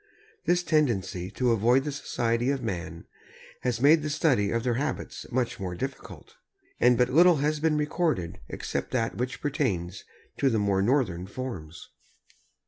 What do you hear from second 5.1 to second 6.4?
much more difficult,